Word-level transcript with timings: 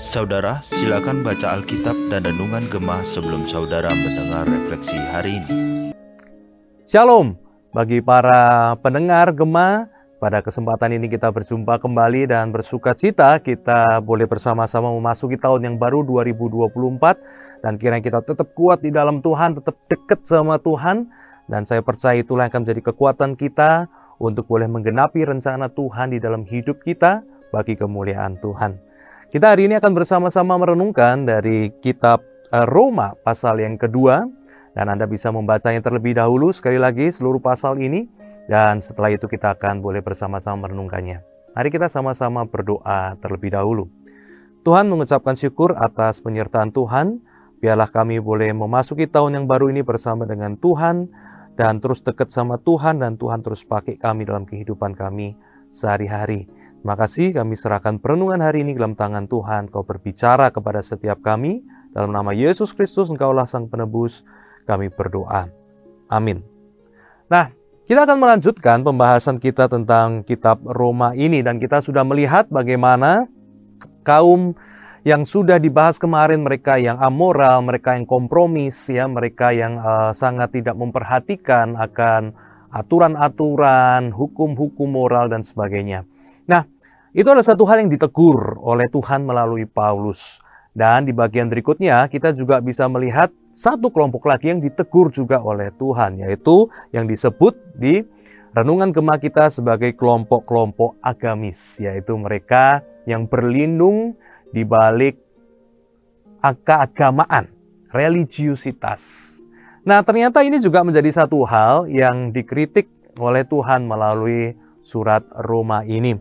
Saudara, 0.00 0.64
silakan 0.64 1.20
baca 1.20 1.52
Alkitab 1.52 1.92
dan 2.08 2.24
Renungan 2.24 2.64
Gemah 2.72 3.04
sebelum 3.04 3.44
saudara 3.44 3.92
mendengar 3.92 4.48
refleksi 4.48 4.96
hari 4.96 5.44
ini. 5.44 5.52
Shalom 6.88 7.36
bagi 7.76 8.00
para 8.00 8.72
pendengar 8.80 9.36
Gemah. 9.36 9.92
Pada 10.16 10.40
kesempatan 10.40 10.96
ini 10.96 11.12
kita 11.12 11.28
berjumpa 11.28 11.76
kembali 11.76 12.32
dan 12.32 12.48
bersuka 12.48 12.96
cita 12.96 13.36
kita 13.44 14.00
boleh 14.00 14.24
bersama-sama 14.24 14.88
memasuki 14.96 15.36
tahun 15.36 15.68
yang 15.68 15.76
baru 15.76 16.00
2024 16.08 17.60
dan 17.60 17.76
kiranya 17.76 18.00
kita 18.00 18.20
tetap 18.24 18.48
kuat 18.56 18.80
di 18.80 18.88
dalam 18.88 19.20
Tuhan, 19.20 19.60
tetap 19.60 19.76
dekat 19.92 20.24
sama 20.24 20.56
Tuhan 20.56 21.04
dan 21.52 21.68
saya 21.68 21.84
percaya 21.84 22.16
itulah 22.16 22.48
yang 22.48 22.52
akan 22.56 22.62
menjadi 22.64 22.82
kekuatan 22.88 23.36
kita 23.36 23.92
untuk 24.20 24.46
boleh 24.46 24.68
menggenapi 24.68 25.24
rencana 25.24 25.72
Tuhan 25.72 26.12
di 26.12 26.20
dalam 26.20 26.44
hidup 26.44 26.84
kita 26.84 27.24
bagi 27.50 27.74
kemuliaan 27.74 28.36
Tuhan. 28.38 28.76
Kita 29.32 29.56
hari 29.56 29.66
ini 29.66 29.80
akan 29.80 29.96
bersama-sama 29.96 30.60
merenungkan 30.60 31.24
dari 31.24 31.72
kitab 31.80 32.20
eh, 32.52 32.66
Roma 32.68 33.16
pasal 33.24 33.64
yang 33.64 33.80
kedua 33.80 34.28
dan 34.76 34.86
Anda 34.92 35.08
bisa 35.08 35.32
membacanya 35.32 35.80
terlebih 35.82 36.14
dahulu 36.14 36.52
sekali 36.52 36.76
lagi 36.78 37.08
seluruh 37.08 37.40
pasal 37.40 37.80
ini 37.80 38.06
dan 38.46 38.78
setelah 38.84 39.10
itu 39.10 39.26
kita 39.26 39.56
akan 39.56 39.80
boleh 39.80 40.04
bersama-sama 40.04 40.68
merenungkannya. 40.68 41.24
Mari 41.56 41.68
kita 41.72 41.90
sama-sama 41.90 42.46
berdoa 42.46 43.18
terlebih 43.18 43.54
dahulu. 43.54 43.90
Tuhan 44.62 44.86
mengucapkan 44.86 45.34
syukur 45.34 45.74
atas 45.74 46.20
penyertaan 46.20 46.70
Tuhan. 46.70 47.24
Biarlah 47.60 47.88
kami 47.88 48.20
boleh 48.22 48.52
memasuki 48.56 49.04
tahun 49.04 49.42
yang 49.42 49.46
baru 49.48 49.68
ini 49.72 49.84
bersama 49.84 50.24
dengan 50.24 50.56
Tuhan 50.56 51.10
dan 51.58 51.82
terus 51.82 52.00
dekat 52.04 52.30
sama 52.30 52.58
Tuhan 52.60 53.02
dan 53.02 53.18
Tuhan 53.18 53.42
terus 53.42 53.66
pakai 53.66 53.98
kami 53.98 54.26
dalam 54.26 54.46
kehidupan 54.46 54.94
kami 54.94 55.34
sehari-hari. 55.70 56.50
Terima 56.80 56.96
kasih 56.96 57.36
kami 57.36 57.54
serahkan 57.60 58.00
perenungan 58.00 58.40
hari 58.40 58.64
ini 58.64 58.72
dalam 58.72 58.96
tangan 58.96 59.28
Tuhan. 59.28 59.68
Kau 59.68 59.84
berbicara 59.84 60.48
kepada 60.48 60.80
setiap 60.80 61.20
kami. 61.20 61.60
Dalam 61.92 62.14
nama 62.14 62.32
Yesus 62.32 62.72
Kristus, 62.72 63.12
Engkaulah 63.12 63.44
Sang 63.44 63.68
Penebus. 63.68 64.24
Kami 64.64 64.88
berdoa. 64.88 65.50
Amin. 66.08 66.40
Nah, 67.28 67.52
kita 67.84 68.08
akan 68.08 68.16
melanjutkan 68.16 68.80
pembahasan 68.80 69.36
kita 69.36 69.68
tentang 69.68 70.24
kitab 70.24 70.64
Roma 70.64 71.12
ini. 71.12 71.44
Dan 71.44 71.60
kita 71.60 71.84
sudah 71.84 72.00
melihat 72.00 72.48
bagaimana 72.48 73.28
kaum 74.00 74.56
yang 75.00 75.24
sudah 75.24 75.56
dibahas 75.56 75.96
kemarin 75.96 76.44
mereka 76.44 76.76
yang 76.76 77.00
amoral, 77.00 77.64
mereka 77.64 77.96
yang 77.96 78.04
kompromis, 78.04 78.76
ya, 78.92 79.08
mereka 79.08 79.48
yang 79.52 79.80
uh, 79.80 80.12
sangat 80.12 80.52
tidak 80.52 80.76
memperhatikan 80.76 81.72
akan 81.76 82.36
aturan-aturan, 82.70 84.12
hukum-hukum 84.12 84.88
moral 84.92 85.32
dan 85.32 85.40
sebagainya. 85.40 86.04
Nah, 86.44 86.68
itu 87.10 87.26
adalah 87.26 87.46
satu 87.46 87.66
hal 87.66 87.82
yang 87.82 87.90
ditegur 87.90 88.60
oleh 88.60 88.86
Tuhan 88.92 89.26
melalui 89.26 89.66
Paulus. 89.66 90.38
Dan 90.70 91.02
di 91.02 91.10
bagian 91.10 91.50
berikutnya 91.50 92.06
kita 92.06 92.30
juga 92.30 92.62
bisa 92.62 92.86
melihat 92.86 93.34
satu 93.50 93.90
kelompok 93.90 94.30
lagi 94.30 94.54
yang 94.54 94.62
ditegur 94.62 95.10
juga 95.10 95.42
oleh 95.42 95.74
Tuhan, 95.74 96.22
yaitu 96.22 96.70
yang 96.94 97.10
disebut 97.10 97.58
di 97.74 98.06
renungan 98.54 98.94
gemah 98.94 99.18
kita 99.18 99.50
sebagai 99.50 99.90
kelompok-kelompok 99.98 101.02
agamis, 101.02 101.82
yaitu 101.82 102.14
mereka 102.14 102.86
yang 103.10 103.26
berlindung 103.26 104.14
di 104.50 104.66
balik 104.66 105.18
keagamaan, 106.40 107.50
religiusitas. 107.90 109.02
Nah, 109.80 110.04
ternyata 110.04 110.44
ini 110.44 110.60
juga 110.60 110.84
menjadi 110.84 111.08
satu 111.24 111.44
hal 111.48 111.88
yang 111.88 112.30
dikritik 112.30 112.88
oleh 113.16 113.44
Tuhan 113.44 113.88
melalui 113.88 114.56
surat 114.80 115.24
Roma 115.44 115.84
ini. 115.84 116.16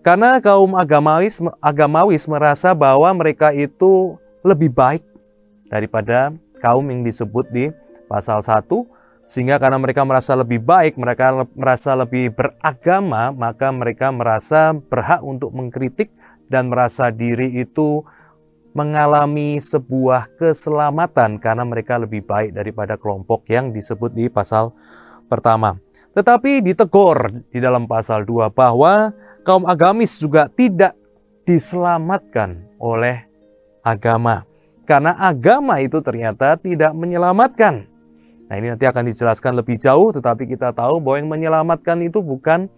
Karena 0.00 0.40
kaum 0.40 0.72
agamawis, 0.78 1.42
agamawis 1.60 2.24
merasa 2.30 2.72
bahwa 2.72 3.10
mereka 3.12 3.52
itu 3.52 4.16
lebih 4.40 4.72
baik 4.72 5.04
daripada 5.68 6.32
kaum 6.62 6.86
yang 6.88 7.04
disebut 7.04 7.44
di 7.52 7.68
pasal 8.08 8.40
1 8.40 8.64
sehingga 9.28 9.60
karena 9.60 9.76
mereka 9.76 10.08
merasa 10.08 10.32
lebih 10.32 10.64
baik, 10.64 10.96
mereka 10.96 11.44
merasa 11.52 11.92
lebih 11.92 12.32
beragama, 12.32 13.28
maka 13.36 13.68
mereka 13.68 14.08
merasa 14.08 14.72
berhak 14.72 15.20
untuk 15.20 15.52
mengkritik 15.52 16.08
dan 16.48 16.72
merasa 16.72 17.12
diri 17.12 17.60
itu 17.60 18.04
mengalami 18.76 19.56
sebuah 19.58 20.36
keselamatan 20.36 21.40
karena 21.40 21.64
mereka 21.64 21.96
lebih 21.96 22.24
baik 22.24 22.52
daripada 22.52 22.94
kelompok 23.00 23.48
yang 23.48 23.72
disebut 23.72 24.12
di 24.12 24.28
pasal 24.28 24.72
pertama. 25.26 25.76
Tetapi 26.16 26.64
ditegur 26.64 27.44
di 27.52 27.58
dalam 27.60 27.84
pasal 27.86 28.24
2 28.24 28.50
bahwa 28.52 29.12
kaum 29.46 29.64
agamis 29.68 30.18
juga 30.20 30.48
tidak 30.50 30.96
diselamatkan 31.48 32.64
oleh 32.76 33.24
agama. 33.80 34.44
Karena 34.88 35.16
agama 35.20 35.80
itu 35.84 36.00
ternyata 36.00 36.56
tidak 36.56 36.96
menyelamatkan. 36.96 37.84
Nah 38.48 38.54
ini 38.56 38.72
nanti 38.72 38.88
akan 38.88 39.04
dijelaskan 39.04 39.60
lebih 39.60 39.76
jauh, 39.76 40.08
tetapi 40.08 40.48
kita 40.48 40.72
tahu 40.72 40.96
bahwa 41.04 41.16
yang 41.20 41.28
menyelamatkan 41.28 42.00
itu 42.00 42.24
bukan 42.24 42.72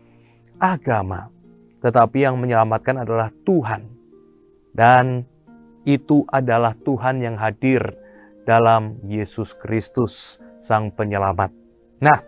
agama. 0.59 1.31
Tetapi 1.81 2.19
yang 2.29 2.37
menyelamatkan 2.37 3.03
adalah 3.03 3.33
Tuhan. 3.45 3.89
Dan 4.71 5.25
itu 5.89 6.23
adalah 6.29 6.77
Tuhan 6.77 7.25
yang 7.25 7.41
hadir 7.41 7.83
dalam 8.45 9.01
Yesus 9.05 9.57
Kristus, 9.57 10.39
Sang 10.61 10.93
Penyelamat. 10.93 11.51
Nah, 12.01 12.19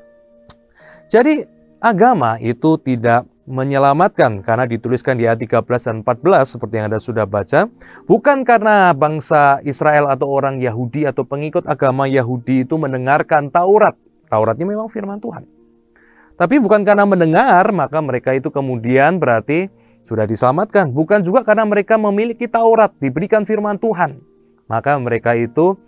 jadi 1.09 1.45
agama 1.81 2.41
itu 2.41 2.81
tidak 2.81 3.29
menyelamatkan 3.43 4.39
karena 4.47 4.71
dituliskan 4.71 5.19
di 5.19 5.27
ayat 5.27 5.43
13 5.43 5.67
dan 5.67 5.97
14 6.07 6.55
seperti 6.57 6.75
yang 6.79 6.87
Anda 6.95 7.03
sudah 7.03 7.27
baca 7.27 7.67
bukan 8.07 8.47
karena 8.47 8.95
bangsa 8.95 9.59
Israel 9.67 10.07
atau 10.07 10.31
orang 10.31 10.63
Yahudi 10.63 11.11
atau 11.11 11.27
pengikut 11.27 11.67
agama 11.67 12.07
Yahudi 12.07 12.63
itu 12.63 12.79
mendengarkan 12.79 13.51
Taurat 13.51 13.99
Tauratnya 14.31 14.63
memang 14.63 14.87
firman 14.87 15.19
Tuhan 15.19 15.43
tapi 16.43 16.59
bukan 16.59 16.83
karena 16.83 17.07
mendengar 17.07 17.71
maka 17.71 18.03
mereka 18.03 18.35
itu 18.35 18.51
kemudian 18.51 19.23
berarti 19.23 19.71
sudah 20.03 20.27
diselamatkan 20.27 20.91
bukan 20.91 21.23
juga 21.23 21.47
karena 21.47 21.63
mereka 21.63 21.95
memiliki 21.95 22.51
Taurat 22.51 22.91
diberikan 22.99 23.47
firman 23.47 23.79
Tuhan 23.79 24.19
maka 24.67 24.99
mereka 24.99 25.39
itu 25.39 25.79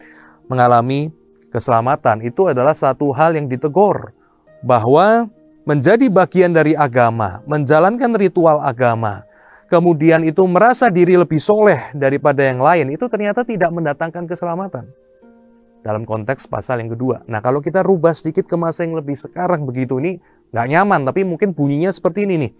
mengalami 0.47 1.11
keselamatan 1.51 2.23
itu 2.23 2.47
adalah 2.47 2.71
satu 2.71 3.11
hal 3.11 3.35
yang 3.35 3.51
ditegur 3.51 4.15
bahwa 4.63 5.27
menjadi 5.65 6.07
bagian 6.13 6.53
dari 6.53 6.77
agama, 6.77 7.41
menjalankan 7.49 8.13
ritual 8.17 8.61
agama, 8.61 9.25
kemudian 9.73 10.25
itu 10.25 10.45
merasa 10.45 10.93
diri 10.93 11.17
lebih 11.17 11.41
soleh 11.41 11.93
daripada 11.97 12.45
yang 12.45 12.61
lain, 12.61 12.93
itu 12.93 13.09
ternyata 13.09 13.43
tidak 13.43 13.73
mendatangkan 13.73 14.29
keselamatan. 14.29 14.89
Dalam 15.85 16.09
konteks 16.09 16.49
pasal 16.49 16.81
yang 16.81 16.97
kedua. 16.97 17.21
Nah 17.29 17.45
kalau 17.45 17.61
kita 17.61 17.85
rubah 17.85 18.17
sedikit 18.17 18.49
ke 18.49 18.57
masa 18.57 18.89
yang 18.89 18.97
lebih 18.97 19.21
sekarang 19.21 19.69
begitu 19.69 20.01
ini 20.01 20.17
nggak 20.55 20.67
nyaman, 20.71 21.01
tapi 21.03 21.27
mungkin 21.27 21.51
bunyinya 21.51 21.91
seperti 21.91 22.31
ini 22.31 22.47
nih. 22.47 22.53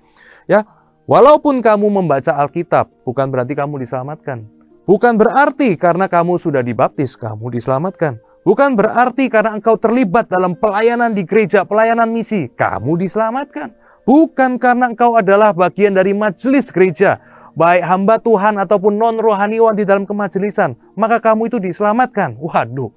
Ya, 0.51 0.67
walaupun 1.07 1.63
kamu 1.63 1.87
membaca 1.87 2.35
Alkitab, 2.35 2.91
bukan 3.07 3.31
berarti 3.31 3.55
kamu 3.55 3.79
diselamatkan. 3.79 4.51
Bukan 4.85 5.15
berarti 5.17 5.79
karena 5.79 6.11
kamu 6.11 6.37
sudah 6.37 6.61
dibaptis, 6.61 7.15
kamu 7.15 7.55
diselamatkan. 7.55 8.19
Bukan 8.45 8.77
berarti 8.77 9.33
karena 9.33 9.57
engkau 9.57 9.81
terlibat 9.81 10.29
dalam 10.29 10.53
pelayanan 10.59 11.17
di 11.17 11.25
gereja, 11.25 11.65
pelayanan 11.65 12.11
misi, 12.13 12.51
kamu 12.53 13.01
diselamatkan. 13.01 13.73
Bukan 14.05 14.61
karena 14.61 14.93
engkau 14.93 15.17
adalah 15.17 15.57
bagian 15.57 15.97
dari 15.97 16.13
majelis 16.13 16.69
gereja, 16.69 17.17
baik 17.57 17.81
hamba 17.81 18.21
Tuhan 18.21 18.61
ataupun 18.61 19.01
non 19.01 19.17
rohaniwan 19.17 19.73
di 19.73 19.89
dalam 19.89 20.05
kemajelisan, 20.05 20.77
maka 20.93 21.23
kamu 21.25 21.49
itu 21.49 21.57
diselamatkan. 21.57 22.37
Waduh, 22.37 22.93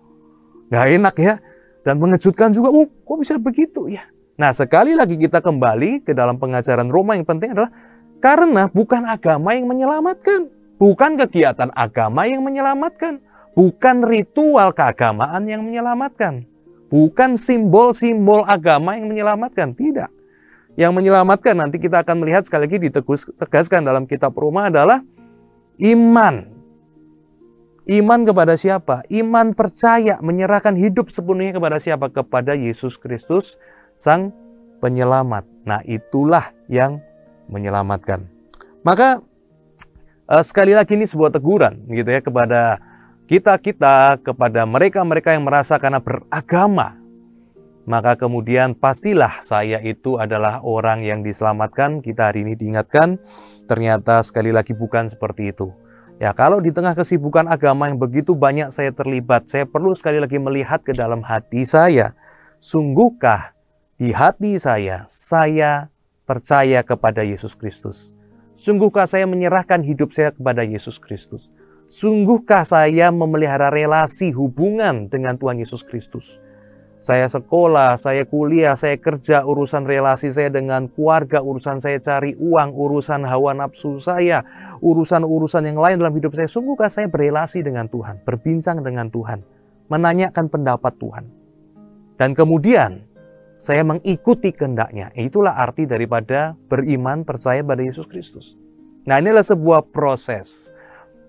gak 0.68 0.88
enak 1.00 1.16
ya. 1.16 1.40
Dan 1.88 2.04
mengejutkan 2.04 2.52
juga, 2.52 2.68
oh 2.68 2.84
kok 2.84 3.18
bisa 3.24 3.40
begitu 3.40 3.88
ya. 3.88 4.04
Nah 4.38 4.54
sekali 4.54 4.94
lagi 4.94 5.18
kita 5.18 5.42
kembali 5.42 6.06
ke 6.06 6.14
dalam 6.14 6.38
pengajaran 6.38 6.94
Roma 6.94 7.18
yang 7.18 7.26
penting 7.26 7.58
adalah 7.58 7.74
karena 8.22 8.70
bukan 8.70 9.02
agama 9.10 9.58
yang 9.58 9.66
menyelamatkan. 9.66 10.54
Bukan 10.78 11.18
kegiatan 11.18 11.74
agama 11.74 12.30
yang 12.30 12.46
menyelamatkan. 12.46 13.18
Bukan 13.58 14.06
ritual 14.06 14.78
keagamaan 14.78 15.50
yang 15.50 15.66
menyelamatkan. 15.66 16.46
Bukan 16.94 17.34
simbol-simbol 17.34 18.46
agama 18.46 18.94
yang 18.94 19.10
menyelamatkan. 19.10 19.74
Tidak. 19.74 20.14
Yang 20.78 20.94
menyelamatkan 20.94 21.58
nanti 21.58 21.82
kita 21.82 22.06
akan 22.06 22.22
melihat 22.22 22.46
sekali 22.46 22.70
lagi 22.70 22.78
ditegaskan 22.78 23.82
dalam 23.82 24.06
kitab 24.06 24.38
Roma 24.38 24.70
adalah 24.70 25.02
iman. 25.82 26.54
Iman 27.90 28.22
kepada 28.22 28.54
siapa? 28.54 29.02
Iman 29.10 29.58
percaya 29.58 30.22
menyerahkan 30.22 30.78
hidup 30.78 31.10
sepenuhnya 31.10 31.58
kepada 31.58 31.82
siapa? 31.82 32.14
Kepada 32.14 32.54
Yesus 32.54 33.02
Kristus 33.02 33.58
sang 33.98 34.32
penyelamat. 34.80 35.44
Nah, 35.66 35.82
itulah 35.84 36.54
yang 36.70 37.02
menyelamatkan. 37.50 38.30
Maka 38.86 39.20
eh, 40.30 40.44
sekali 40.46 40.72
lagi 40.78 40.96
ini 40.96 41.04
sebuah 41.04 41.34
teguran 41.34 41.84
gitu 41.92 42.08
ya 42.08 42.22
kepada 42.22 42.80
kita-kita 43.28 44.24
kepada 44.24 44.64
mereka-mereka 44.64 45.36
yang 45.36 45.44
merasa 45.44 45.76
karena 45.76 46.00
beragama, 46.00 46.96
maka 47.84 48.16
kemudian 48.16 48.72
pastilah 48.72 49.44
saya 49.44 49.84
itu 49.84 50.16
adalah 50.16 50.64
orang 50.64 51.04
yang 51.04 51.28
diselamatkan. 51.28 52.00
Kita 52.00 52.32
hari 52.32 52.48
ini 52.48 52.56
diingatkan, 52.56 53.20
ternyata 53.68 54.24
sekali 54.24 54.56
lagi 54.56 54.72
bukan 54.72 55.12
seperti 55.12 55.52
itu. 55.52 55.76
Ya, 56.18 56.34
kalau 56.34 56.64
di 56.64 56.72
tengah 56.72 56.96
kesibukan 56.98 57.46
agama 57.52 57.92
yang 57.92 58.00
begitu 58.00 58.34
banyak 58.34 58.74
saya 58.74 58.96
terlibat, 58.96 59.46
saya 59.52 59.68
perlu 59.68 59.94
sekali 59.94 60.18
lagi 60.18 60.40
melihat 60.40 60.82
ke 60.82 60.96
dalam 60.96 61.20
hati 61.22 61.68
saya. 61.68 62.16
Sungguhkah 62.58 63.57
di 63.98 64.14
hati 64.14 64.62
saya, 64.62 65.10
saya 65.10 65.90
percaya 66.30 66.86
kepada 66.86 67.26
Yesus 67.26 67.58
Kristus? 67.58 68.14
Sungguhkah 68.54 69.10
saya 69.10 69.26
menyerahkan 69.26 69.82
hidup 69.82 70.14
saya 70.14 70.30
kepada 70.30 70.62
Yesus 70.62 71.02
Kristus? 71.02 71.50
Sungguhkah 71.90 72.62
saya 72.62 73.10
memelihara 73.10 73.74
relasi 73.74 74.30
hubungan 74.38 75.10
dengan 75.10 75.34
Tuhan 75.42 75.58
Yesus 75.58 75.82
Kristus? 75.82 76.38
Saya 76.98 77.30
sekolah, 77.30 77.98
saya 77.98 78.26
kuliah, 78.26 78.74
saya 78.74 78.98
kerja, 78.98 79.46
urusan 79.46 79.86
relasi 79.86 80.30
saya 80.34 80.50
dengan 80.50 80.90
keluarga, 80.90 81.42
urusan 81.42 81.82
saya 81.82 81.98
cari 82.02 82.34
uang, 82.38 82.74
urusan 82.74 83.26
hawa 83.26 83.54
nafsu 83.54 83.98
saya, 84.02 84.46
urusan-urusan 84.82 85.74
yang 85.74 85.78
lain 85.78 86.02
dalam 86.02 86.14
hidup 86.14 86.38
saya. 86.38 86.50
Sungguhkah 86.50 86.90
saya 86.90 87.10
berelasi 87.10 87.66
dengan 87.66 87.90
Tuhan, 87.90 88.22
berbincang 88.26 88.82
dengan 88.82 89.10
Tuhan, 89.10 89.42
menanyakan 89.90 90.46
pendapat 90.50 90.94
Tuhan. 91.02 91.26
Dan 92.18 92.34
kemudian 92.34 93.07
saya 93.58 93.82
mengikuti 93.82 94.54
kehendaknya. 94.54 95.10
Itulah 95.18 95.58
arti 95.58 95.90
daripada 95.90 96.54
beriman 96.70 97.26
percaya 97.26 97.66
pada 97.66 97.82
Yesus 97.82 98.06
Kristus. 98.06 98.54
Nah 99.10 99.18
inilah 99.18 99.44
sebuah 99.44 99.90
proses. 99.90 100.72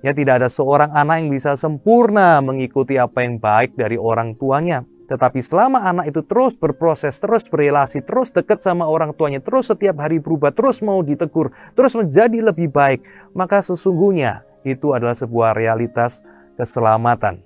Ya 0.04 0.14
tidak 0.14 0.44
ada 0.44 0.48
seorang 0.52 0.94
anak 0.94 1.25
yang 1.25 1.32
bisa 1.32 1.58
sempurna 1.58 2.38
mengikuti 2.38 2.94
apa 3.00 3.26
yang 3.26 3.40
baik 3.40 3.75
dari 3.75 3.98
orang 3.98 4.36
tuanya. 4.38 4.86
Tetapi 5.08 5.40
selama 5.40 5.88
anak 5.88 6.12
itu 6.12 6.20
terus 6.20 6.52
berproses, 6.54 7.16
terus 7.16 7.48
berrelasi, 7.48 8.04
terus 8.04 8.28
dekat 8.28 8.60
sama 8.60 8.84
orang 8.84 9.16
tuanya, 9.16 9.40
terus 9.40 9.72
setiap 9.72 10.04
hari 10.04 10.20
berubah, 10.20 10.52
terus 10.52 10.84
mau 10.84 11.00
ditegur, 11.00 11.48
terus 11.72 11.96
menjadi 11.96 12.52
lebih 12.52 12.69
baik, 12.69 13.00
maka 13.32 13.64
sesungguhnya 13.64 14.44
itu 14.69 14.92
adalah 14.92 15.16
sebuah 15.16 15.56
realitas 15.56 16.20
keselamatan. 16.60 17.40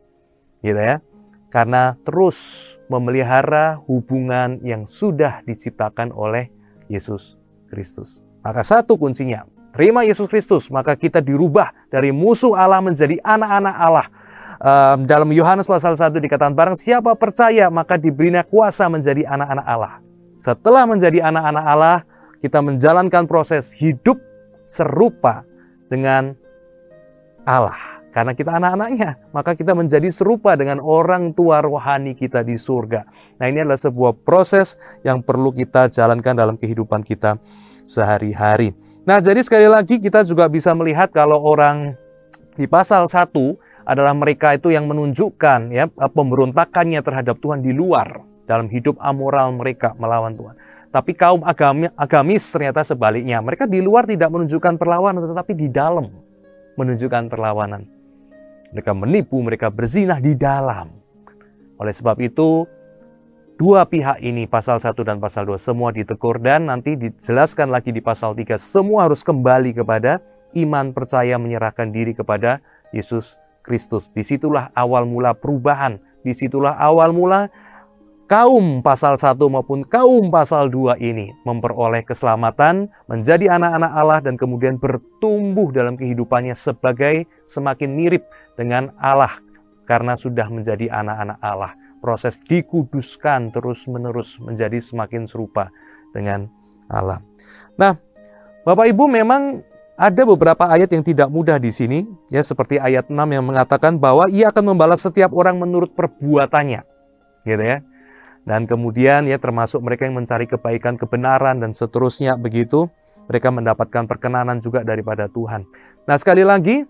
Gitu 0.59 0.75
ya. 0.75 0.99
Karena 1.53 2.01
terus 2.01 2.81
memelihara 2.89 3.77
hubungan 3.85 4.57
yang 4.65 4.89
sudah 4.89 5.45
diciptakan 5.45 6.09
oleh 6.09 6.49
Yesus 6.89 7.37
Kristus. 7.69 8.25
Maka 8.41 8.65
satu 8.65 8.97
kuncinya, 8.97 9.45
terima 9.77 10.01
Yesus 10.01 10.33
Kristus, 10.33 10.73
maka 10.73 10.97
kita 10.97 11.21
dirubah 11.21 11.69
dari 11.93 12.09
musuh 12.09 12.57
Allah 12.57 12.81
menjadi 12.81 13.21
anak-anak 13.21 13.77
Allah 13.77 14.07
dalam 15.05 15.27
Yohanes 15.35 15.67
pasal 15.67 15.99
1 15.99 16.23
dikatakan 16.23 16.55
barang 16.55 16.79
siapa 16.79 17.19
percaya 17.19 17.67
maka 17.67 17.99
diberinya 17.99 18.47
kuasa 18.47 18.87
menjadi 18.87 19.27
anak-anak 19.27 19.67
Allah. 19.67 19.95
Setelah 20.39 20.87
menjadi 20.87 21.19
anak-anak 21.23 21.65
Allah, 21.67 21.99
kita 22.39 22.63
menjalankan 22.63 23.27
proses 23.27 23.75
hidup 23.75 24.19
serupa 24.67 25.43
dengan 25.91 26.35
Allah. 27.47 28.02
Karena 28.13 28.37
kita 28.37 28.61
anak-anaknya, 28.61 29.33
maka 29.33 29.57
kita 29.57 29.73
menjadi 29.73 30.13
serupa 30.13 30.53
dengan 30.53 30.85
orang 30.85 31.33
tua 31.33 31.65
rohani 31.65 32.13
kita 32.13 32.45
di 32.45 32.61
surga. 32.61 33.09
Nah 33.41 33.49
ini 33.49 33.65
adalah 33.65 33.81
sebuah 33.81 34.21
proses 34.21 34.77
yang 35.01 35.25
perlu 35.25 35.49
kita 35.49 35.89
jalankan 35.89 36.37
dalam 36.37 36.61
kehidupan 36.61 37.01
kita 37.01 37.41
sehari-hari. 37.89 38.77
Nah 39.09 39.17
jadi 39.17 39.41
sekali 39.41 39.65
lagi 39.65 39.97
kita 39.97 40.29
juga 40.29 40.45
bisa 40.53 40.77
melihat 40.77 41.09
kalau 41.09 41.41
orang 41.41 41.97
di 42.53 42.69
pasal 42.69 43.09
1 43.09 43.33
adalah 43.89 44.13
mereka 44.13 44.53
itu 44.61 44.69
yang 44.69 44.85
menunjukkan 44.93 45.73
ya 45.73 45.89
pemberontakannya 45.89 47.01
terhadap 47.01 47.41
Tuhan 47.41 47.65
di 47.65 47.73
luar 47.73 48.21
dalam 48.45 48.69
hidup 48.69 49.01
amoral 49.01 49.57
mereka 49.57 49.97
melawan 49.97 50.37
Tuhan. 50.37 50.55
Tapi 50.93 51.17
kaum 51.17 51.41
agami, 51.49 51.89
agamis 51.97 52.45
ternyata 52.53 52.85
sebaliknya. 52.85 53.41
Mereka 53.41 53.65
di 53.65 53.81
luar 53.81 54.05
tidak 54.05 54.29
menunjukkan 54.29 54.77
perlawanan 54.77 55.25
tetapi 55.25 55.57
di 55.57 55.73
dalam 55.73 56.13
menunjukkan 56.77 57.33
perlawanan. 57.33 58.02
Mereka 58.73 58.93
menipu, 58.97 59.39
mereka 59.45 59.69
berzinah 59.69 60.19
di 60.19 60.33
dalam. 60.33 60.89
Oleh 61.77 61.93
sebab 61.93 62.17
itu, 62.25 62.65
dua 63.61 63.85
pihak 63.85 64.25
ini 64.25 64.49
pasal 64.49 64.81
1 64.81 64.97
dan 65.05 65.21
pasal 65.21 65.45
2 65.45 65.61
semua 65.61 65.93
ditegur 65.93 66.41
dan 66.41 66.73
nanti 66.73 66.97
dijelaskan 66.97 67.69
lagi 67.69 67.93
di 67.93 68.01
pasal 68.01 68.33
3 68.33 68.57
semua 68.57 69.07
harus 69.07 69.21
kembali 69.21 69.77
kepada 69.77 70.25
iman 70.57 70.97
percaya 70.97 71.37
menyerahkan 71.37 71.93
diri 71.93 72.17
kepada 72.17 72.65
Yesus 72.97 73.37
Kristus. 73.61 74.11
Di 74.13 74.25
situlah 74.25 74.69
awal 74.75 75.07
mula 75.07 75.33
perubahan. 75.37 76.01
Di 76.23 76.33
situlah 76.33 76.77
awal 76.79 77.15
mula 77.15 77.51
kaum 78.33 78.81
pasal 78.81 79.21
1 79.21 79.37
maupun 79.53 79.85
kaum 79.85 80.33
pasal 80.33 80.73
2 80.73 80.97
ini 81.05 81.37
memperoleh 81.45 82.01
keselamatan, 82.01 82.89
menjadi 83.05 83.61
anak-anak 83.61 83.93
Allah 83.93 84.19
dan 84.25 84.41
kemudian 84.41 84.81
bertumbuh 84.81 85.69
dalam 85.69 86.01
kehidupannya 86.01 86.57
sebagai 86.57 87.29
semakin 87.45 87.93
mirip 87.93 88.25
dengan 88.57 88.97
Allah 88.97 89.37
karena 89.85 90.17
sudah 90.17 90.49
menjadi 90.49 90.89
anak-anak 90.89 91.37
Allah. 91.45 91.77
Proses 92.01 92.41
dikuduskan 92.41 93.53
terus-menerus 93.53 94.41
menjadi 94.41 94.81
semakin 94.81 95.29
serupa 95.29 95.69
dengan 96.17 96.49
Allah. 96.89 97.21
Nah, 97.77 98.01
Bapak 98.65 98.89
Ibu 98.89 99.13
memang 99.13 99.61
ada 99.93 100.25
beberapa 100.25 100.73
ayat 100.73 100.89
yang 100.89 101.05
tidak 101.05 101.29
mudah 101.29 101.61
di 101.61 101.69
sini, 101.69 102.09
ya 102.33 102.41
seperti 102.41 102.81
ayat 102.81 103.13
6 103.13 103.29
yang 103.29 103.45
mengatakan 103.45 104.01
bahwa 104.01 104.25
ia 104.33 104.49
akan 104.49 104.73
membalas 104.73 105.05
setiap 105.05 105.37
orang 105.37 105.61
menurut 105.61 105.93
perbuatannya. 105.93 106.81
Gitu 107.45 107.61
ya. 107.61 107.85
Dan 108.43 108.67
kemudian 108.67 109.31
ya 109.31 109.39
termasuk 109.39 109.83
mereka 109.87 110.07
yang 110.07 110.19
mencari 110.19 110.51
kebaikan, 110.51 110.99
kebenaran 110.99 111.63
dan 111.63 111.71
seterusnya 111.71 112.35
begitu, 112.35 112.91
mereka 113.31 113.55
mendapatkan 113.55 114.05
perkenanan 114.11 114.59
juga 114.59 114.83
daripada 114.83 115.31
Tuhan. 115.31 115.63
Nah, 116.11 116.17
sekali 116.19 116.43
lagi 116.43 116.83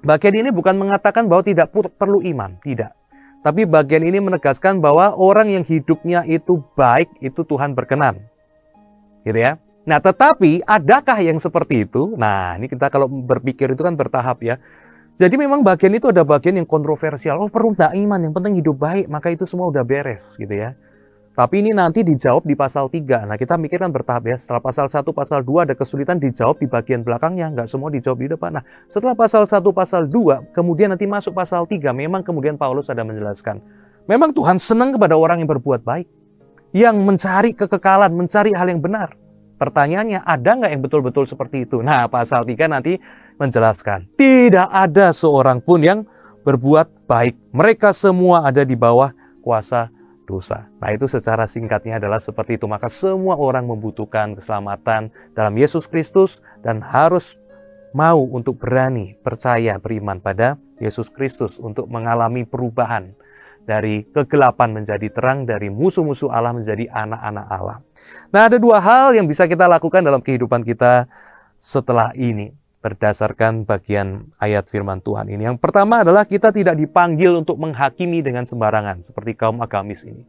bagian 0.00 0.40
ini 0.40 0.48
bukan 0.48 0.80
mengatakan 0.80 1.28
bahwa 1.28 1.44
tidak 1.44 1.68
perlu 1.72 2.24
iman, 2.24 2.56
tidak. 2.64 2.96
Tapi 3.44 3.68
bagian 3.68 4.02
ini 4.02 4.18
menegaskan 4.18 4.82
bahwa 4.82 5.14
orang 5.14 5.52
yang 5.52 5.62
hidupnya 5.62 6.26
itu 6.26 6.58
baik 6.74 7.08
itu 7.22 7.44
Tuhan 7.44 7.76
berkenan. 7.76 8.18
Gitu 9.22 9.38
ya. 9.38 9.60
Nah, 9.88 10.02
tetapi 10.02 10.66
adakah 10.68 11.16
yang 11.24 11.40
seperti 11.40 11.88
itu? 11.88 12.12
Nah, 12.18 12.58
ini 12.60 12.68
kita 12.68 12.92
kalau 12.92 13.08
berpikir 13.08 13.72
itu 13.72 13.80
kan 13.80 13.96
bertahap 13.96 14.44
ya. 14.44 14.60
Jadi 15.18 15.34
memang 15.34 15.66
bagian 15.66 15.90
itu 15.98 16.14
ada 16.14 16.22
bagian 16.22 16.62
yang 16.62 16.68
kontroversial. 16.70 17.42
Oh, 17.42 17.50
perlu 17.50 17.74
tidak 17.74 17.90
iman, 17.98 18.22
yang 18.22 18.30
penting 18.30 18.62
hidup 18.62 18.78
baik, 18.78 19.10
maka 19.10 19.34
itu 19.34 19.42
semua 19.42 19.66
udah 19.66 19.82
beres 19.82 20.38
gitu 20.38 20.54
ya. 20.54 20.78
Tapi 21.34 21.62
ini 21.62 21.74
nanti 21.74 22.06
dijawab 22.06 22.46
di 22.46 22.54
pasal 22.54 22.86
3. 22.86 23.26
Nah, 23.26 23.34
kita 23.34 23.58
mikirkan 23.58 23.90
bertahap 23.90 24.30
ya. 24.30 24.38
Setelah 24.38 24.62
pasal 24.62 24.86
1, 24.86 25.10
pasal 25.10 25.42
2 25.42 25.66
ada 25.66 25.74
kesulitan 25.74 26.22
dijawab 26.22 26.62
di 26.62 26.70
bagian 26.70 27.02
belakangnya. 27.02 27.50
Nggak 27.50 27.66
semua 27.66 27.90
dijawab 27.90 28.18
di 28.18 28.28
depan. 28.30 28.58
Nah, 28.58 28.64
setelah 28.86 29.14
pasal 29.18 29.42
1, 29.42 29.70
pasal 29.74 30.06
2, 30.06 30.54
kemudian 30.54 30.90
nanti 30.94 31.06
masuk 31.10 31.34
pasal 31.34 31.66
3. 31.66 31.90
Memang 31.94 32.22
kemudian 32.22 32.54
Paulus 32.54 32.86
ada 32.86 33.02
menjelaskan. 33.02 33.58
Memang 34.06 34.30
Tuhan 34.34 34.58
senang 34.58 34.94
kepada 34.94 35.18
orang 35.18 35.42
yang 35.42 35.50
berbuat 35.50 35.82
baik. 35.82 36.06
Yang 36.74 36.96
mencari 37.06 37.50
kekekalan, 37.58 38.14
mencari 38.14 38.54
hal 38.54 38.70
yang 38.70 38.82
benar. 38.82 39.14
Pertanyaannya, 39.58 40.22
ada 40.22 40.50
nggak 40.58 40.70
yang 40.70 40.82
betul-betul 40.82 41.26
seperti 41.26 41.66
itu? 41.66 41.82
Nah, 41.82 42.06
pasal 42.06 42.46
3 42.46 42.70
nanti 42.70 42.98
menjelaskan. 43.38 44.10
Tidak 44.18 44.68
ada 44.68 45.14
seorang 45.14 45.62
pun 45.62 45.80
yang 45.80 46.00
berbuat 46.42 47.06
baik. 47.06 47.38
Mereka 47.54 47.94
semua 47.94 48.44
ada 48.44 48.66
di 48.66 48.74
bawah 48.74 49.14
kuasa 49.40 49.88
dosa. 50.28 50.68
Nah, 50.76 50.92
itu 50.92 51.08
secara 51.08 51.48
singkatnya 51.48 51.96
adalah 51.96 52.20
seperti 52.20 52.60
itu. 52.60 52.68
Maka 52.68 52.92
semua 52.92 53.40
orang 53.40 53.64
membutuhkan 53.64 54.36
keselamatan 54.36 55.08
dalam 55.32 55.54
Yesus 55.56 55.88
Kristus 55.88 56.44
dan 56.60 56.84
harus 56.84 57.40
mau 57.96 58.20
untuk 58.20 58.60
berani 58.60 59.16
percaya 59.24 59.80
beriman 59.80 60.20
pada 60.20 60.60
Yesus 60.76 61.08
Kristus 61.08 61.56
untuk 61.56 61.88
mengalami 61.88 62.44
perubahan 62.44 63.16
dari 63.64 64.04
kegelapan 64.12 64.72
menjadi 64.72 65.08
terang, 65.12 65.44
dari 65.48 65.68
musuh-musuh 65.72 66.32
Allah 66.32 66.52
menjadi 66.56 66.88
anak-anak 66.88 67.46
Allah. 67.48 67.78
Nah, 68.32 68.48
ada 68.48 68.56
dua 68.56 68.80
hal 68.80 69.16
yang 69.16 69.24
bisa 69.24 69.44
kita 69.48 69.68
lakukan 69.68 70.04
dalam 70.04 70.20
kehidupan 70.20 70.64
kita 70.64 71.08
setelah 71.60 72.12
ini 72.16 72.52
berdasarkan 72.88 73.68
bagian 73.68 74.32
ayat 74.40 74.64
firman 74.72 75.04
Tuhan 75.04 75.28
ini. 75.28 75.44
Yang 75.44 75.60
pertama 75.60 76.00
adalah 76.00 76.24
kita 76.24 76.48
tidak 76.48 76.80
dipanggil 76.80 77.36
untuk 77.36 77.60
menghakimi 77.60 78.24
dengan 78.24 78.48
sembarangan 78.48 79.04
seperti 79.04 79.36
kaum 79.36 79.60
agamis 79.60 80.08
ini. 80.08 80.24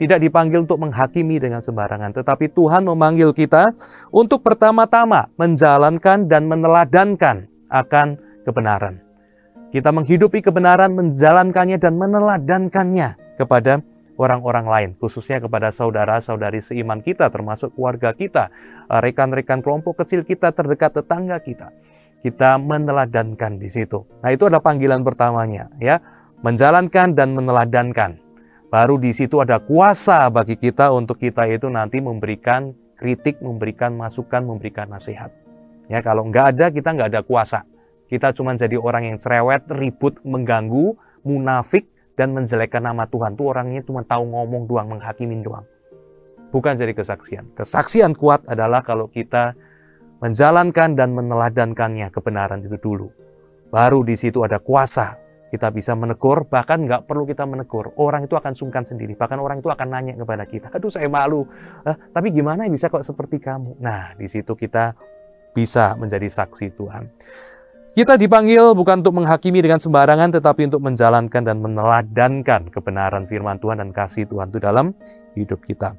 Tidak 0.00 0.16
dipanggil 0.16 0.64
untuk 0.64 0.80
menghakimi 0.80 1.36
dengan 1.36 1.60
sembarangan, 1.60 2.16
tetapi 2.16 2.48
Tuhan 2.54 2.86
memanggil 2.86 3.34
kita 3.36 3.76
untuk 4.14 4.40
pertama-tama 4.40 5.28
menjalankan 5.36 6.24
dan 6.30 6.48
meneladankan 6.48 7.50
akan 7.68 8.16
kebenaran. 8.46 9.04
Kita 9.68 9.92
menghidupi 9.92 10.40
kebenaran, 10.40 10.96
menjalankannya 10.96 11.76
dan 11.76 11.98
meneladankannya 12.00 13.36
kepada 13.36 13.84
orang-orang 14.18 14.66
lain, 14.66 14.90
khususnya 14.98 15.38
kepada 15.38 15.70
saudara-saudari 15.70 16.58
seiman 16.58 16.98
kita, 17.02 17.30
termasuk 17.30 17.74
keluarga 17.78 18.10
kita, 18.10 18.50
rekan-rekan 18.90 19.62
kelompok 19.62 20.02
kecil 20.02 20.26
kita, 20.26 20.50
terdekat 20.50 20.90
tetangga 20.94 21.38
kita. 21.38 21.70
Kita 22.18 22.58
meneladankan 22.58 23.62
di 23.62 23.70
situ. 23.70 24.02
Nah, 24.20 24.34
itu 24.34 24.50
adalah 24.50 24.62
panggilan 24.62 25.06
pertamanya, 25.06 25.70
ya. 25.78 26.02
Menjalankan 26.42 27.14
dan 27.14 27.34
meneladankan. 27.34 28.26
baru 28.68 29.00
di 29.00 29.16
situ 29.16 29.40
ada 29.40 29.56
kuasa 29.64 30.28
bagi 30.28 30.60
kita 30.60 30.92
untuk 30.92 31.16
kita 31.16 31.48
itu 31.48 31.72
nanti 31.72 32.04
memberikan 32.04 32.76
kritik, 33.00 33.40
memberikan 33.40 33.96
masukan, 33.96 34.44
memberikan 34.44 34.92
nasihat. 34.92 35.32
Ya, 35.88 36.04
kalau 36.04 36.28
nggak 36.28 36.46
ada, 36.52 36.66
kita 36.68 36.92
nggak 36.92 37.16
ada 37.16 37.22
kuasa. 37.24 37.64
Kita 38.12 38.32
cuma 38.36 38.52
jadi 38.56 38.76
orang 38.76 39.08
yang 39.08 39.16
cerewet, 39.16 39.64
ribut, 39.72 40.20
mengganggu, 40.20 40.96
munafik, 41.24 41.88
dan 42.12 42.36
menjelekkan 42.36 42.84
nama 42.84 43.08
Tuhan. 43.08 43.40
Tuh 43.40 43.52
orangnya 43.52 43.80
cuma 43.84 44.04
tahu 44.04 44.28
ngomong 44.28 44.68
doang, 44.68 44.92
menghakimin 44.92 45.40
doang. 45.40 45.64
Bukan 46.52 46.76
jadi 46.76 46.92
kesaksian. 46.96 47.52
Kesaksian 47.56 48.16
kuat 48.16 48.44
adalah 48.48 48.80
kalau 48.80 49.08
kita 49.08 49.56
menjalankan 50.18 50.98
dan 50.98 51.14
meneladankannya 51.14 52.10
kebenaran 52.10 52.62
itu 52.62 52.78
dulu. 52.78 53.08
Baru 53.68 54.02
di 54.02 54.16
situ 54.16 54.42
ada 54.42 54.58
kuasa. 54.58 55.18
Kita 55.48 55.72
bisa 55.72 55.96
menegur, 55.96 56.44
bahkan 56.44 56.84
nggak 56.84 57.08
perlu 57.08 57.24
kita 57.24 57.48
menegur. 57.48 57.96
Orang 57.96 58.28
itu 58.28 58.36
akan 58.36 58.52
sungkan 58.52 58.84
sendiri. 58.84 59.16
Bahkan 59.16 59.40
orang 59.40 59.64
itu 59.64 59.72
akan 59.72 59.88
nanya 59.88 60.12
kepada 60.20 60.44
kita, 60.44 60.68
aduh 60.68 60.92
saya 60.92 61.08
malu. 61.08 61.48
Eh, 61.88 61.96
tapi 62.12 62.28
gimana 62.36 62.68
bisa 62.68 62.92
kok 62.92 63.00
seperti 63.00 63.40
kamu? 63.40 63.80
Nah, 63.80 64.12
di 64.12 64.28
situ 64.28 64.52
kita 64.52 64.92
bisa 65.56 65.96
menjadi 65.96 66.28
saksi 66.28 66.76
Tuhan. 66.76 67.04
Kita 67.96 68.20
dipanggil 68.20 68.76
bukan 68.76 69.00
untuk 69.00 69.24
menghakimi 69.24 69.64
dengan 69.64 69.80
sembarangan, 69.80 70.36
tetapi 70.36 70.68
untuk 70.68 70.84
menjalankan 70.84 71.42
dan 71.42 71.56
meneladankan 71.64 72.68
kebenaran 72.68 73.24
firman 73.24 73.56
Tuhan 73.56 73.80
dan 73.80 73.90
kasih 73.90 74.28
Tuhan 74.28 74.52
itu 74.52 74.60
dalam 74.60 74.92
hidup 75.32 75.64
kita. 75.64 75.96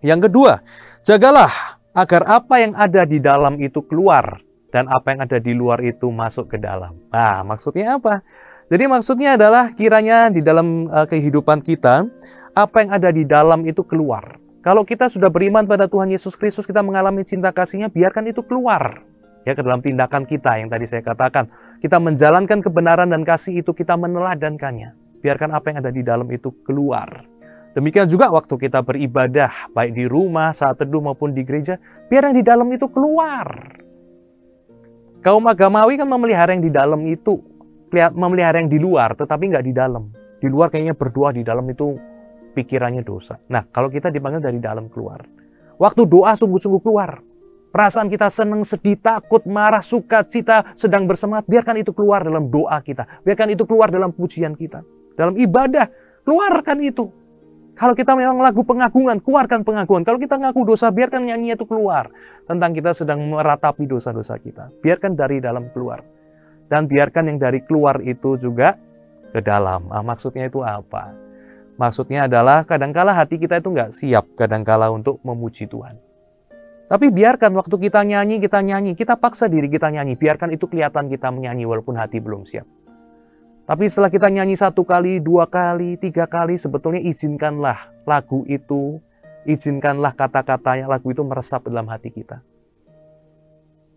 Yang 0.00 0.32
kedua, 0.32 0.64
jagalah 1.04 1.79
agar 1.94 2.22
apa 2.26 2.62
yang 2.62 2.72
ada 2.78 3.02
di 3.02 3.18
dalam 3.18 3.58
itu 3.58 3.82
keluar 3.82 4.38
dan 4.70 4.86
apa 4.86 5.14
yang 5.14 5.20
ada 5.26 5.38
di 5.42 5.52
luar 5.54 5.82
itu 5.82 6.06
masuk 6.10 6.54
ke 6.54 6.58
dalam. 6.58 6.94
Nah, 7.10 7.42
maksudnya 7.42 7.98
apa? 7.98 8.22
Jadi 8.70 8.86
maksudnya 8.86 9.34
adalah 9.34 9.74
kiranya 9.74 10.30
di 10.30 10.38
dalam 10.46 10.86
uh, 10.86 11.02
kehidupan 11.02 11.58
kita, 11.58 12.06
apa 12.54 12.76
yang 12.86 12.90
ada 12.94 13.10
di 13.10 13.26
dalam 13.26 13.66
itu 13.66 13.82
keluar. 13.82 14.38
Kalau 14.62 14.86
kita 14.86 15.10
sudah 15.10 15.26
beriman 15.26 15.66
pada 15.66 15.90
Tuhan 15.90 16.12
Yesus 16.12 16.38
Kristus, 16.38 16.70
kita 16.70 16.78
mengalami 16.84 17.26
cinta 17.26 17.50
kasihnya, 17.50 17.90
biarkan 17.90 18.30
itu 18.30 18.46
keluar. 18.46 19.02
Ya, 19.42 19.56
ke 19.56 19.64
dalam 19.64 19.80
tindakan 19.80 20.28
kita 20.28 20.60
yang 20.60 20.68
tadi 20.68 20.84
saya 20.86 21.00
katakan. 21.00 21.48
Kita 21.80 21.96
menjalankan 21.96 22.60
kebenaran 22.60 23.08
dan 23.08 23.24
kasih 23.24 23.64
itu, 23.64 23.72
kita 23.72 23.96
meneladankannya. 23.96 24.94
Biarkan 25.24 25.50
apa 25.56 25.66
yang 25.72 25.78
ada 25.80 25.90
di 25.90 26.04
dalam 26.04 26.28
itu 26.28 26.52
keluar. 26.62 27.24
Demikian 27.70 28.10
juga 28.10 28.34
waktu 28.34 28.50
kita 28.58 28.82
beribadah, 28.82 29.70
baik 29.70 29.94
di 29.94 30.10
rumah, 30.10 30.50
saat 30.50 30.82
teduh 30.82 30.98
maupun 30.98 31.30
di 31.30 31.46
gereja, 31.46 31.78
biar 32.10 32.30
yang 32.30 32.36
di 32.36 32.44
dalam 32.44 32.66
itu 32.66 32.90
keluar. 32.90 33.46
Kaum 35.22 35.46
agamawi 35.46 35.94
kan 35.94 36.08
memelihara 36.10 36.50
yang 36.56 36.66
di 36.66 36.72
dalam 36.72 37.06
itu, 37.06 37.38
memelihara 37.94 38.58
yang 38.58 38.66
di 38.66 38.82
luar, 38.82 39.14
tetapi 39.14 39.54
nggak 39.54 39.64
di 39.66 39.74
dalam. 39.76 40.10
Di 40.40 40.48
luar 40.50 40.72
kayaknya 40.72 40.98
berdoa, 40.98 41.30
di 41.30 41.46
dalam 41.46 41.62
itu 41.70 41.94
pikirannya 42.56 43.06
dosa. 43.06 43.38
Nah, 43.46 43.62
kalau 43.70 43.86
kita 43.86 44.10
dipanggil 44.10 44.42
dari 44.42 44.58
dalam 44.58 44.90
keluar. 44.90 45.22
Waktu 45.78 46.10
doa 46.10 46.34
sungguh-sungguh 46.34 46.82
keluar. 46.82 47.22
Perasaan 47.70 48.10
kita 48.10 48.26
senang, 48.26 48.66
sedih, 48.66 48.98
takut, 48.98 49.46
marah, 49.46 49.78
suka, 49.78 50.26
cita, 50.26 50.74
sedang 50.74 51.06
bersemangat. 51.06 51.46
Biarkan 51.46 51.78
itu 51.78 51.94
keluar 51.94 52.26
dalam 52.26 52.50
doa 52.50 52.82
kita. 52.82 53.22
Biarkan 53.22 53.54
itu 53.54 53.62
keluar 53.62 53.94
dalam 53.94 54.10
pujian 54.10 54.58
kita. 54.58 54.82
Dalam 55.14 55.38
ibadah, 55.38 55.86
keluarkan 56.26 56.82
itu. 56.82 57.19
Kalau 57.80 57.96
kita 57.96 58.12
memang 58.12 58.44
lagu 58.44 58.60
pengagungan, 58.60 59.24
keluarkan 59.24 59.64
pengagungan. 59.64 60.04
Kalau 60.04 60.20
kita 60.20 60.36
ngaku 60.36 60.68
dosa, 60.68 60.92
biarkan 60.92 61.24
nyanyi 61.24 61.56
itu 61.56 61.64
keluar. 61.64 62.12
Tentang 62.44 62.76
kita 62.76 62.92
sedang 62.92 63.24
meratapi 63.24 63.88
dosa-dosa 63.88 64.36
kita. 64.36 64.68
Biarkan 64.84 65.16
dari 65.16 65.40
dalam 65.40 65.72
keluar 65.72 66.04
dan 66.68 66.84
biarkan 66.84 67.32
yang 67.32 67.38
dari 67.40 67.64
keluar 67.64 68.04
itu 68.04 68.36
juga 68.36 68.76
ke 69.32 69.40
dalam. 69.40 69.88
Ah, 69.88 70.04
maksudnya 70.04 70.44
itu 70.44 70.60
apa? 70.60 71.16
Maksudnya 71.80 72.28
adalah 72.28 72.68
kadangkala 72.68 73.16
hati 73.16 73.40
kita 73.40 73.64
itu 73.64 73.72
nggak 73.72 73.90
siap 73.96 74.24
kadangkala 74.36 74.92
untuk 74.92 75.16
memuji 75.24 75.64
Tuhan. 75.64 75.96
Tapi 76.84 77.06
biarkan 77.08 77.54
waktu 77.54 77.76
kita 77.80 78.04
nyanyi, 78.04 78.42
kita 78.42 78.60
nyanyi. 78.60 78.92
Kita 78.92 79.16
paksa 79.16 79.46
diri 79.48 79.72
kita 79.72 79.88
nyanyi. 79.88 80.20
Biarkan 80.20 80.52
itu 80.52 80.68
kelihatan 80.68 81.08
kita 81.08 81.32
menyanyi 81.32 81.64
walaupun 81.64 81.96
hati 81.96 82.20
belum 82.20 82.44
siap. 82.44 82.66
Tapi 83.70 83.86
setelah 83.86 84.10
kita 84.10 84.26
nyanyi 84.34 84.58
satu 84.58 84.82
kali, 84.82 85.22
dua 85.22 85.46
kali, 85.46 85.94
tiga 85.94 86.26
kali, 86.26 86.58
sebetulnya 86.58 86.98
izinkanlah 87.06 87.94
lagu 88.02 88.42
itu, 88.50 88.98
izinkanlah 89.46 90.10
kata-katanya, 90.10 90.90
lagu 90.90 91.14
itu 91.14 91.22
meresap 91.22 91.70
dalam 91.70 91.86
hati 91.86 92.10
kita. 92.10 92.42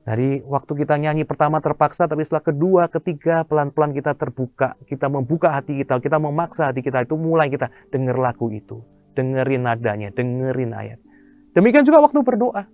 Dari 0.05 0.45
waktu 0.45 0.77
kita 0.77 1.01
nyanyi 1.01 1.25
pertama 1.25 1.57
terpaksa, 1.57 2.05
tapi 2.05 2.21
setelah 2.21 2.45
kedua, 2.45 2.85
ketiga, 2.85 3.41
pelan-pelan 3.49 3.97
kita 3.97 4.13
terbuka. 4.13 4.77
Kita 4.85 5.09
membuka 5.09 5.49
hati 5.49 5.81
kita, 5.81 5.97
kita 5.97 6.21
memaksa 6.21 6.69
hati 6.69 6.85
kita. 6.85 7.09
Itu 7.09 7.17
mulai 7.17 7.49
kita 7.49 7.73
dengar 7.89 8.21
lagu 8.21 8.53
itu. 8.53 8.85
Dengerin 9.17 9.65
nadanya, 9.65 10.13
dengerin 10.13 10.69
ayat. 10.69 11.01
Demikian 11.57 11.81
juga 11.81 11.97
waktu 12.05 12.21
berdoa. 12.21 12.69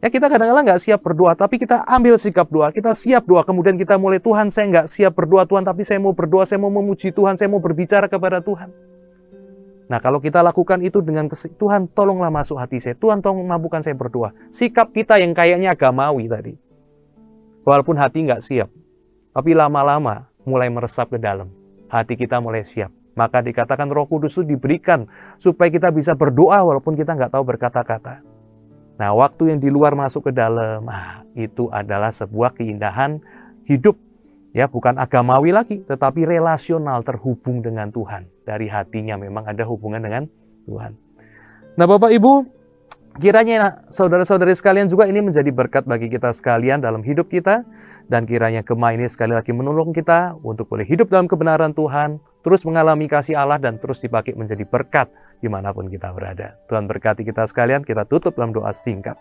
Ya 0.00 0.08
kita 0.08 0.32
kadang-kadang 0.32 0.64
nggak 0.64 0.80
siap 0.80 1.04
berdoa, 1.04 1.36
tapi 1.36 1.60
kita 1.60 1.84
ambil 1.84 2.16
sikap 2.16 2.48
doa, 2.48 2.72
kita 2.72 2.96
siap 2.96 3.28
doa. 3.28 3.44
Kemudian 3.44 3.76
kita 3.76 4.00
mulai, 4.00 4.16
Tuhan 4.16 4.48
saya 4.48 4.64
nggak 4.72 4.86
siap 4.88 5.12
berdoa 5.12 5.44
Tuhan, 5.44 5.60
tapi 5.60 5.84
saya 5.84 6.00
mau 6.00 6.16
berdoa, 6.16 6.48
saya 6.48 6.56
mau 6.56 6.72
memuji 6.72 7.12
Tuhan, 7.12 7.36
saya 7.36 7.52
mau 7.52 7.60
berbicara 7.60 8.08
kepada 8.08 8.40
Tuhan. 8.40 8.72
Nah, 9.92 10.00
kalau 10.00 10.16
kita 10.16 10.40
lakukan 10.40 10.80
itu 10.80 11.04
dengan 11.04 11.28
Tuhan, 11.28 11.92
tolonglah 11.92 12.32
masuk 12.32 12.56
hati 12.56 12.80
saya. 12.80 12.96
Tuhan, 12.96 13.20
tolong 13.20 13.44
mampukan 13.44 13.84
saya 13.84 13.92
berdoa. 13.92 14.32
Sikap 14.48 14.94
kita 14.96 15.20
yang 15.20 15.36
kayaknya 15.36 15.76
agamawi 15.76 16.30
tadi. 16.30 16.54
Walaupun 17.66 18.00
hati 18.00 18.24
nggak 18.24 18.40
siap. 18.40 18.70
Tapi 19.36 19.50
lama-lama 19.52 20.30
mulai 20.46 20.70
meresap 20.72 21.12
ke 21.12 21.18
dalam. 21.20 21.50
Hati 21.90 22.14
kita 22.14 22.38
mulai 22.38 22.62
siap. 22.62 22.94
Maka 23.18 23.42
dikatakan 23.42 23.90
roh 23.90 24.06
kudus 24.06 24.38
itu 24.38 24.54
diberikan 24.54 25.10
supaya 25.36 25.68
kita 25.68 25.90
bisa 25.90 26.14
berdoa 26.14 26.62
walaupun 26.62 26.94
kita 26.94 27.18
nggak 27.18 27.34
tahu 27.34 27.42
berkata-kata. 27.42 28.29
Nah, 29.00 29.16
waktu 29.16 29.56
yang 29.56 29.60
di 29.64 29.72
luar 29.72 29.96
masuk 29.96 30.28
ke 30.28 30.32
dalam, 30.36 30.84
ah, 30.92 31.24
itu 31.32 31.72
adalah 31.72 32.12
sebuah 32.12 32.52
keindahan 32.52 33.16
hidup 33.64 33.96
Ya, 34.50 34.66
bukan 34.66 34.98
agamawi 34.98 35.54
lagi, 35.54 35.86
tetapi 35.86 36.26
relasional 36.26 37.06
terhubung 37.06 37.62
dengan 37.62 37.86
Tuhan. 37.94 38.26
Dari 38.42 38.66
hatinya 38.66 39.14
memang 39.14 39.46
ada 39.46 39.62
hubungan 39.62 40.02
dengan 40.02 40.26
Tuhan. 40.66 40.98
Nah, 41.78 41.86
Bapak 41.86 42.10
Ibu, 42.10 42.50
kiranya 43.22 43.78
saudara-saudari 43.94 44.50
sekalian 44.58 44.90
juga 44.90 45.06
ini 45.06 45.22
menjadi 45.22 45.54
berkat 45.54 45.86
bagi 45.86 46.10
kita 46.10 46.34
sekalian 46.34 46.82
dalam 46.82 47.06
hidup 47.06 47.30
kita. 47.30 47.62
Dan 48.10 48.26
kiranya 48.26 48.66
Gema 48.66 48.90
ini 48.90 49.06
sekali 49.06 49.38
lagi 49.38 49.54
menolong 49.54 49.94
kita 49.94 50.34
untuk 50.42 50.66
boleh 50.66 50.82
hidup 50.82 51.06
dalam 51.06 51.30
kebenaran 51.30 51.70
Tuhan, 51.70 52.18
terus 52.42 52.66
mengalami 52.66 53.06
kasih 53.06 53.38
Allah 53.38 53.62
dan 53.62 53.78
terus 53.78 54.02
dipakai 54.02 54.34
menjadi 54.34 54.66
berkat 54.66 55.14
di 55.40 55.48
mana 55.48 55.72
pun 55.74 55.88
kita 55.88 56.12
berada. 56.12 56.60
Tuhan 56.68 56.86
berkati 56.86 57.24
kita 57.24 57.48
sekalian, 57.48 57.82
kita 57.82 58.04
tutup 58.06 58.36
dalam 58.36 58.54
doa 58.54 58.70
singkat. 58.70 59.16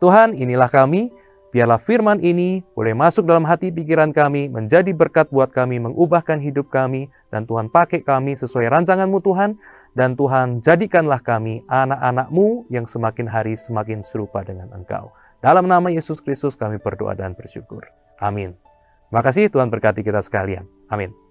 Tuhan, 0.00 0.32
inilah 0.32 0.70
kami, 0.72 1.12
Biarlah 1.50 1.82
firman 1.82 2.22
ini 2.22 2.62
boleh 2.78 2.94
masuk 2.94 3.26
dalam 3.26 3.42
hati 3.42 3.74
pikiran 3.74 4.14
kami, 4.14 4.46
menjadi 4.46 4.94
berkat 4.94 5.34
buat 5.34 5.50
kami, 5.50 5.82
mengubahkan 5.82 6.38
hidup 6.38 6.70
kami, 6.70 7.10
dan 7.34 7.42
Tuhan 7.42 7.66
pakai 7.74 8.06
kami 8.06 8.38
sesuai 8.38 8.70
rancanganmu 8.70 9.18
Tuhan, 9.18 9.58
dan 9.98 10.14
Tuhan 10.14 10.62
jadikanlah 10.62 11.18
kami 11.18 11.66
anak-anakmu 11.66 12.70
yang 12.70 12.86
semakin 12.86 13.26
hari 13.26 13.58
semakin 13.58 14.06
serupa 14.06 14.46
dengan 14.46 14.70
Engkau. 14.70 15.10
Dalam 15.42 15.66
nama 15.66 15.90
Yesus 15.90 16.22
Kristus 16.22 16.54
kami 16.54 16.78
berdoa 16.78 17.18
dan 17.18 17.34
bersyukur. 17.34 17.82
Amin. 18.22 18.54
Terima 19.10 19.22
kasih 19.26 19.50
Tuhan 19.50 19.74
berkati 19.74 20.06
kita 20.06 20.22
sekalian. 20.22 20.70
Amin. 20.86 21.29